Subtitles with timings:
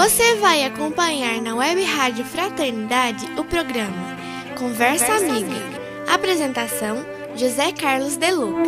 [0.00, 4.16] Você vai acompanhar na Web Rádio Fraternidade o programa
[4.56, 5.56] Conversa, Conversa Amiga.
[5.56, 6.14] Amiga.
[6.14, 7.04] Apresentação:
[7.34, 8.62] José Carlos De Luca.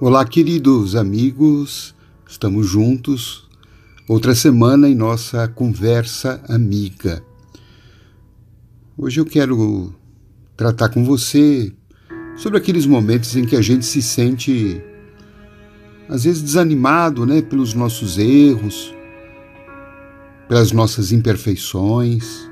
[0.00, 1.94] Olá, queridos amigos,
[2.26, 3.46] estamos juntos.
[4.08, 7.22] Outra semana em nossa Conversa Amiga.
[8.96, 9.94] Hoje eu quero
[10.56, 11.74] tratar com você
[12.38, 14.82] sobre aqueles momentos em que a gente se sente
[16.08, 18.94] às vezes desanimado, né, pelos nossos erros,
[20.48, 22.48] pelas nossas imperfeições.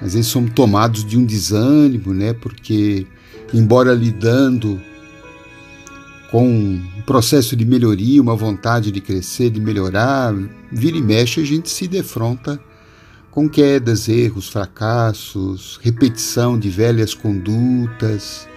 [0.00, 3.06] Às vezes somos tomados de um desânimo, né, porque
[3.52, 4.80] embora lidando
[6.30, 10.34] com um processo de melhoria, uma vontade de crescer, de melhorar,
[10.72, 12.58] vira e mexe a gente se defronta
[13.30, 18.48] com quedas, erros, fracassos, repetição de velhas condutas,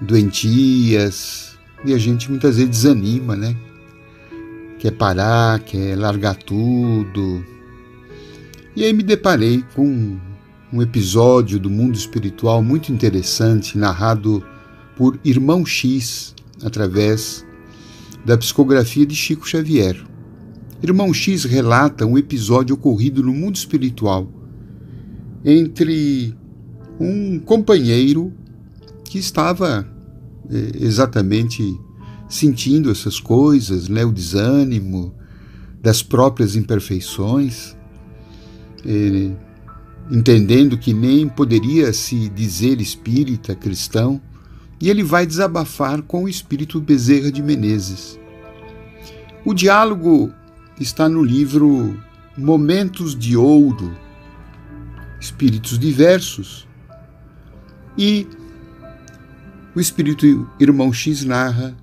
[0.00, 1.51] doentias,
[1.84, 3.56] e a gente muitas vezes desanima, né?
[4.78, 7.44] Quer parar, quer largar tudo.
[8.74, 10.18] E aí me deparei com
[10.72, 14.42] um episódio do mundo espiritual muito interessante, narrado
[14.96, 17.44] por Irmão X, através
[18.24, 20.02] da psicografia de Chico Xavier.
[20.82, 24.28] Irmão X relata um episódio ocorrido no mundo espiritual
[25.44, 26.34] entre
[26.98, 28.32] um companheiro
[29.04, 29.86] que estava
[30.50, 31.78] exatamente
[32.28, 35.14] sentindo essas coisas, né, o desânimo
[35.80, 37.76] das próprias imperfeições,
[38.86, 39.30] é,
[40.10, 44.20] entendendo que nem poderia se dizer espírita cristão,
[44.80, 48.18] e ele vai desabafar com o espírito Bezerra de Menezes.
[49.44, 50.32] O diálogo
[50.80, 51.98] está no livro
[52.36, 53.94] Momentos de Ouro,
[55.20, 56.66] Espíritos Diversos,
[57.96, 58.26] e
[59.74, 61.76] o espírito irmão X narra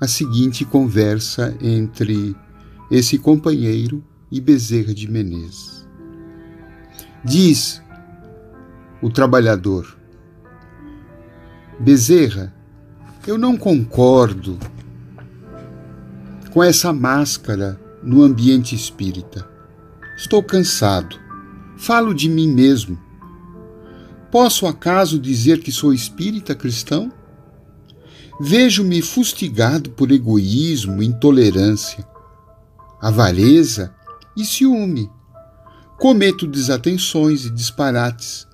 [0.00, 2.36] a seguinte conversa entre
[2.90, 5.86] esse companheiro e Bezerra de Menezes.
[7.24, 7.82] Diz
[9.00, 9.96] o trabalhador:
[11.78, 12.54] Bezerra,
[13.26, 14.58] eu não concordo
[16.50, 19.48] com essa máscara no ambiente espírita.
[20.16, 21.18] Estou cansado.
[21.78, 22.98] Falo de mim mesmo.
[24.30, 27.12] Posso acaso dizer que sou espírita cristão?
[28.40, 32.06] Vejo-me fustigado por egoísmo, intolerância,
[33.00, 33.94] avareza
[34.36, 35.10] e ciúme.
[35.98, 38.46] Cometo desatenções e disparates.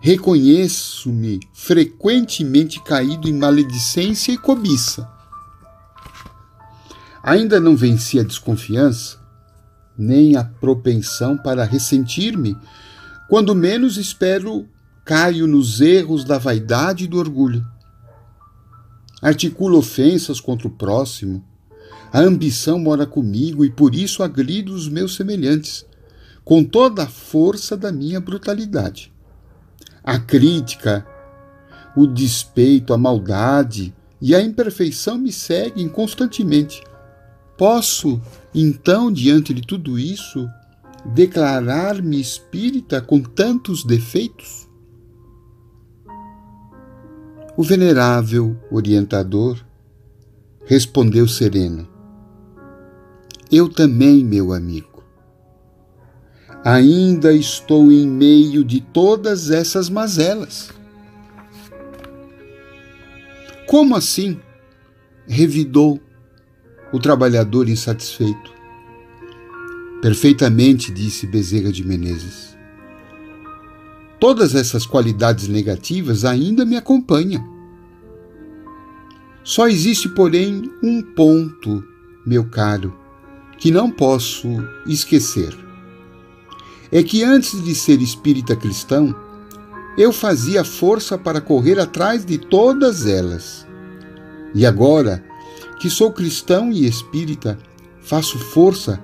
[0.00, 5.08] Reconheço-me frequentemente caído em maledicência e cobiça.
[7.22, 9.18] Ainda não venci a desconfiança,
[9.98, 12.56] nem a propensão para ressentir-me,
[13.28, 14.66] quando menos espero,
[15.04, 17.66] caio nos erros da vaidade e do orgulho
[19.28, 21.44] articulo ofensas contra o próximo.
[22.12, 25.84] A ambição mora comigo e por isso agrido os meus semelhantes,
[26.44, 29.12] com toda a força da minha brutalidade.
[30.04, 31.04] A crítica,
[31.96, 33.92] o despeito, a maldade
[34.22, 36.80] e a imperfeição me seguem constantemente.
[37.58, 38.20] Posso,
[38.54, 40.48] então, diante de tudo isso,
[41.04, 44.65] declarar-me espírita com tantos defeitos?
[47.56, 49.58] O venerável orientador
[50.66, 51.88] respondeu sereno:
[53.50, 55.02] Eu também, meu amigo.
[56.62, 60.70] Ainda estou em meio de todas essas mazelas.
[63.66, 64.38] Como assim?
[65.28, 66.00] revidou
[66.92, 68.54] o trabalhador insatisfeito.
[70.00, 72.55] Perfeitamente, disse Bezerra de Menezes.
[74.18, 77.44] Todas essas qualidades negativas ainda me acompanham.
[79.44, 81.84] Só existe, porém, um ponto,
[82.26, 82.96] meu caro,
[83.58, 84.48] que não posso
[84.86, 85.56] esquecer.
[86.90, 89.14] É que antes de ser espírita cristão,
[89.98, 93.66] eu fazia força para correr atrás de todas elas.
[94.54, 95.22] E agora,
[95.78, 97.58] que sou cristão e espírita,
[98.00, 98.98] faço força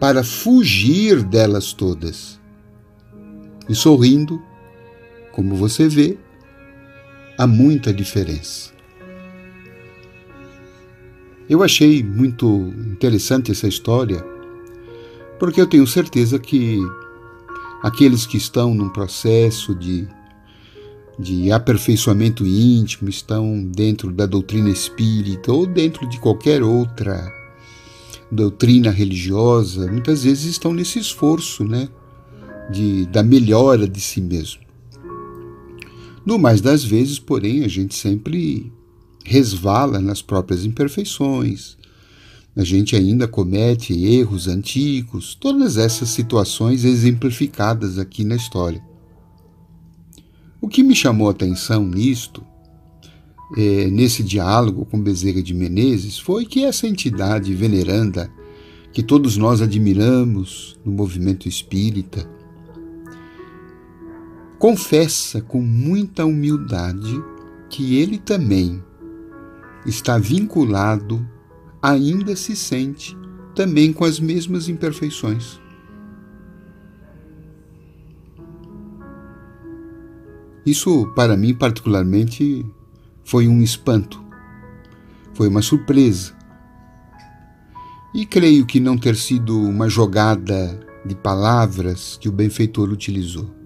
[0.00, 2.39] para fugir delas todas.
[3.70, 4.42] E sorrindo,
[5.30, 6.18] como você vê,
[7.38, 8.72] há muita diferença.
[11.48, 12.48] Eu achei muito
[12.84, 14.24] interessante essa história,
[15.38, 16.80] porque eu tenho certeza que
[17.80, 20.08] aqueles que estão num processo de,
[21.16, 27.24] de aperfeiçoamento íntimo, estão dentro da doutrina espírita ou dentro de qualquer outra
[28.32, 31.88] doutrina religiosa, muitas vezes estão nesse esforço, né?
[32.70, 34.60] De, da melhora de si mesmo.
[36.24, 38.72] No mais das vezes, porém, a gente sempre
[39.24, 41.78] resvala nas próprias imperfeições,
[42.56, 48.82] A gente ainda comete erros antigos, todas essas situações exemplificadas aqui na história.
[50.60, 52.44] O que me chamou a atenção nisto,
[53.56, 58.30] é, nesse diálogo com Bezerra de Menezes, foi que essa entidade veneranda,
[58.92, 62.28] que todos nós admiramos no movimento espírita,
[64.60, 67.24] confessa com muita humildade
[67.70, 68.84] que ele também
[69.86, 71.26] está vinculado,
[71.80, 73.16] ainda se sente
[73.54, 75.58] também com as mesmas imperfeições.
[80.66, 82.62] Isso, para mim, particularmente,
[83.24, 84.22] foi um espanto,
[85.32, 86.36] foi uma surpresa.
[88.14, 93.59] E creio que não ter sido uma jogada de palavras que o benfeitor utilizou.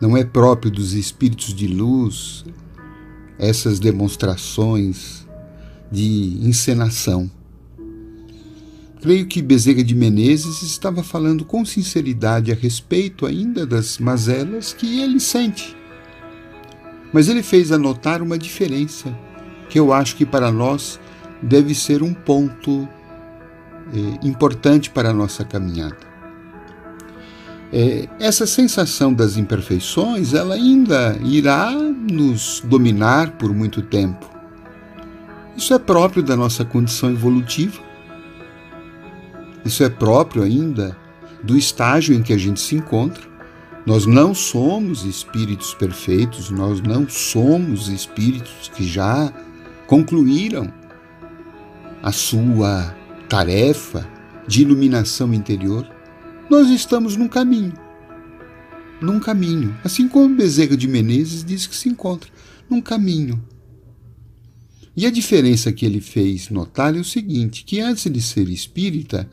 [0.00, 2.44] Não é próprio dos espíritos de luz
[3.38, 5.26] essas demonstrações
[5.90, 7.30] de encenação.
[9.00, 15.00] Creio que Bezerra de Menezes estava falando com sinceridade a respeito ainda das mazelas que
[15.00, 15.74] ele sente.
[17.12, 19.16] Mas ele fez anotar uma diferença
[19.70, 21.00] que eu acho que para nós
[21.42, 22.86] deve ser um ponto
[23.92, 26.09] eh, importante para a nossa caminhada.
[27.72, 34.28] É, essa sensação das imperfeições, ela ainda irá nos dominar por muito tempo.
[35.56, 37.80] Isso é próprio da nossa condição evolutiva.
[39.64, 40.96] Isso é próprio ainda
[41.44, 43.22] do estágio em que a gente se encontra.
[43.86, 49.32] Nós não somos espíritos perfeitos, nós não somos espíritos que já
[49.86, 50.72] concluíram
[52.02, 52.94] a sua
[53.28, 54.06] tarefa
[54.46, 55.86] de iluminação interior
[56.50, 57.72] nós estamos num caminho.
[59.00, 59.78] Num caminho.
[59.84, 62.28] Assim como Bezerra de Menezes diz que se encontra.
[62.68, 63.40] Num caminho.
[64.96, 69.30] E a diferença que ele fez notar é o seguinte: que antes de ser espírita,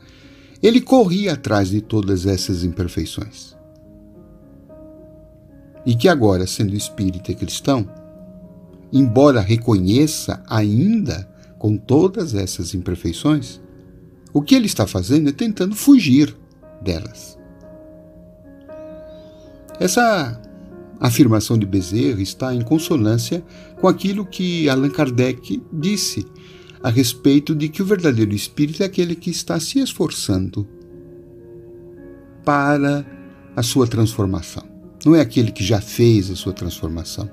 [0.62, 3.56] ele corria atrás de todas essas imperfeições.
[5.84, 7.88] E que agora, sendo espírita e cristão,
[8.92, 11.28] embora reconheça ainda
[11.58, 13.60] com todas essas imperfeições,
[14.32, 16.37] o que ele está fazendo é tentando fugir
[16.82, 17.38] delas.
[19.80, 20.40] Essa
[21.00, 23.42] afirmação de Bezerra está em consonância
[23.80, 26.26] com aquilo que Allan Kardec disse
[26.82, 30.66] a respeito de que o verdadeiro espírito é aquele que está se esforçando
[32.44, 33.06] para
[33.54, 34.64] a sua transformação.
[35.04, 37.30] Não é aquele que já fez a sua transformação.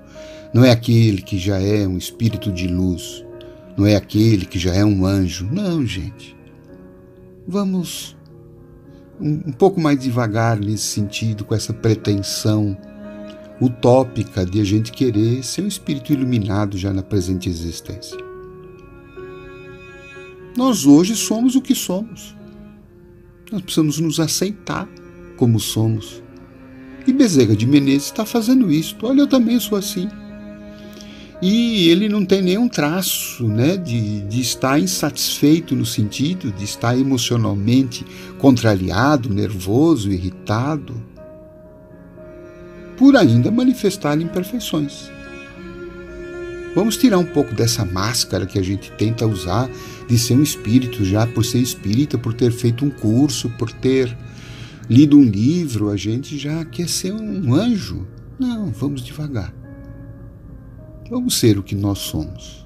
[0.54, 3.26] Não é aquele que já é um espírito de luz.
[3.78, 5.48] Não é aquele que já é um anjo.
[5.52, 6.36] Não, gente.
[7.48, 8.15] Vamos
[9.20, 12.78] um, um pouco mais devagar nesse sentido, com essa pretensão
[13.62, 18.18] utópica de a gente querer ser um espírito iluminado já na presente existência.
[20.58, 22.36] Nós hoje somos o que somos.
[23.52, 24.88] Nós precisamos nos aceitar
[25.38, 26.24] como somos.
[27.06, 28.96] E Bezerra de Menezes está fazendo isso.
[29.04, 30.10] Olha, eu também sou assim
[31.42, 36.98] e ele não tem nenhum traço né, de, de estar insatisfeito no sentido de estar
[36.98, 38.06] emocionalmente
[38.40, 40.96] contrariado, nervoso, irritado,
[42.98, 45.12] por ainda manifestar imperfeições.
[46.74, 49.70] Vamos tirar um pouco dessa máscara que a gente tenta usar
[50.08, 54.16] de ser um espírito, já por ser espírita, por ter feito um curso, por ter
[54.90, 58.06] lido um livro, a gente já quer ser um anjo.
[58.38, 59.65] Não, vamos devagar.
[61.10, 62.66] Vamos ser o que nós somos.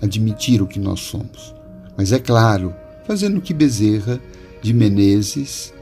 [0.00, 1.54] Admitir o que nós somos.
[1.96, 2.74] Mas é claro,
[3.06, 4.18] fazendo o que Bezerra
[4.62, 5.74] de Menezes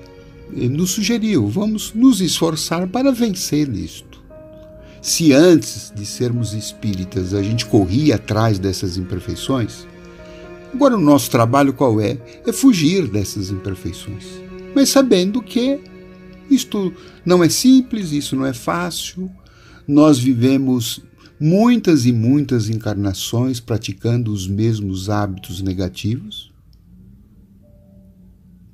[0.57, 4.21] eh, nos sugeriu, vamos nos esforçar para vencer nisto.
[5.01, 9.87] Se antes de sermos espíritas a gente corria atrás dessas imperfeições,
[10.75, 12.19] agora o nosso trabalho qual é?
[12.45, 14.27] É fugir dessas imperfeições.
[14.75, 15.79] Mas sabendo que
[16.51, 16.93] isto
[17.25, 19.31] não é simples, isso não é fácil,
[19.87, 21.03] nós vivemos
[21.39, 26.53] muitas e muitas encarnações praticando os mesmos hábitos negativos.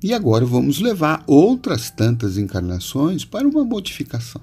[0.01, 4.41] E agora vamos levar outras tantas encarnações para uma modificação.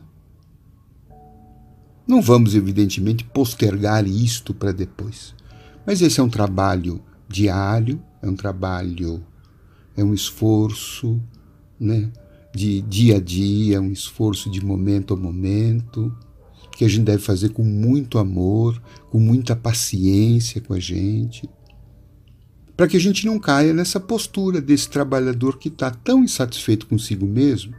[2.07, 5.35] Não vamos, evidentemente, postergar isto para depois.
[5.87, 9.25] Mas esse é um trabalho diário, é um trabalho,
[9.97, 11.21] é um esforço
[11.79, 12.11] né,
[12.55, 16.15] de dia a dia, um esforço de momento a momento
[16.73, 21.49] que a gente deve fazer com muito amor, com muita paciência com a gente,
[22.77, 27.27] para que a gente não caia nessa postura desse trabalhador que está tão insatisfeito consigo
[27.27, 27.75] mesmo,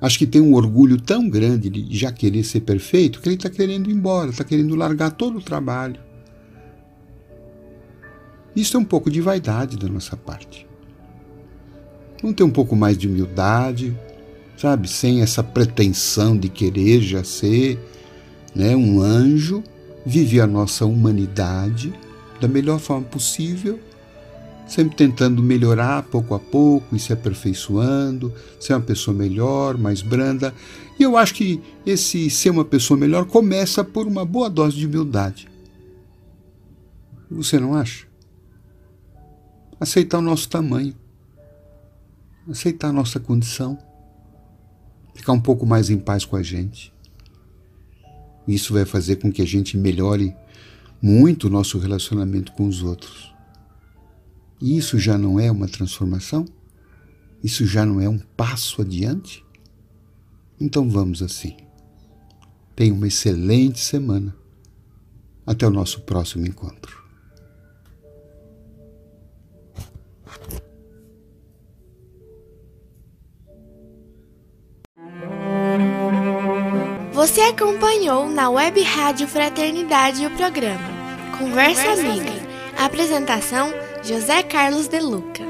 [0.00, 3.50] acho que tem um orgulho tão grande de já querer ser perfeito, que ele está
[3.50, 6.00] querendo ir embora, está querendo largar todo o trabalho.
[8.54, 10.66] Isso é um pouco de vaidade da nossa parte.
[12.20, 13.96] Vamos ter um pouco mais de humildade,
[14.62, 14.88] sabe?
[14.88, 17.80] Sem essa pretensão de querer já ser
[18.54, 19.64] né, um anjo,
[20.06, 21.92] viver a nossa humanidade
[22.40, 23.80] da melhor forma possível,
[24.68, 30.54] sempre tentando melhorar pouco a pouco e se aperfeiçoando, ser uma pessoa melhor, mais branda.
[30.96, 34.86] E eu acho que esse ser uma pessoa melhor começa por uma boa dose de
[34.86, 35.48] humildade.
[37.28, 38.06] Você não acha?
[39.80, 40.94] Aceitar o nosso tamanho,
[42.48, 43.76] aceitar a nossa condição,
[45.14, 46.92] ficar um pouco mais em paz com a gente.
[48.46, 50.34] Isso vai fazer com que a gente melhore
[51.00, 53.32] muito o nosso relacionamento com os outros.
[54.60, 56.44] E isso já não é uma transformação?
[57.42, 59.44] Isso já não é um passo adiante?
[60.60, 61.56] Então vamos assim.
[62.76, 64.34] Tenha uma excelente semana.
[65.44, 67.01] Até o nosso próximo encontro.
[77.22, 80.88] Você acompanhou na Web Rádio Fraternidade o programa
[81.38, 82.32] Conversa Amiga.
[82.76, 85.41] Apresentação José Carlos De Luca.